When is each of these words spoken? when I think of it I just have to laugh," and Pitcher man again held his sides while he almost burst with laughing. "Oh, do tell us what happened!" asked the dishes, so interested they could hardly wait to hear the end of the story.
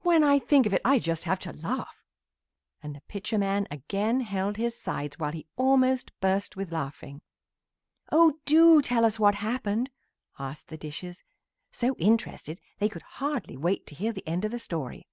when 0.00 0.24
I 0.24 0.40
think 0.40 0.66
of 0.66 0.74
it 0.74 0.82
I 0.84 0.98
just 0.98 1.22
have 1.30 1.38
to 1.46 1.52
laugh," 1.52 2.02
and 2.82 3.00
Pitcher 3.06 3.38
man 3.38 3.68
again 3.70 4.22
held 4.22 4.56
his 4.56 4.76
sides 4.76 5.16
while 5.20 5.30
he 5.30 5.46
almost 5.54 6.10
burst 6.20 6.56
with 6.56 6.72
laughing. 6.72 7.22
"Oh, 8.10 8.40
do 8.46 8.82
tell 8.82 9.04
us 9.04 9.20
what 9.20 9.36
happened!" 9.36 9.88
asked 10.40 10.70
the 10.70 10.76
dishes, 10.76 11.22
so 11.70 11.94
interested 12.00 12.60
they 12.80 12.88
could 12.88 13.02
hardly 13.22 13.56
wait 13.56 13.86
to 13.86 13.94
hear 13.94 14.12
the 14.12 14.26
end 14.26 14.44
of 14.44 14.50
the 14.50 14.58
story. 14.58 15.06